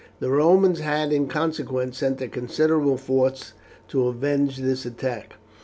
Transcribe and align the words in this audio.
The 0.19 0.31
Romans 0.31 0.79
had 0.79 1.13
in 1.13 1.27
consequence 1.27 1.99
sent 1.99 2.23
a 2.23 2.27
considerable 2.27 2.97
force 2.97 3.53
to 3.89 4.07
avenge 4.07 4.57
this 4.57 4.83
attack. 4.83 5.35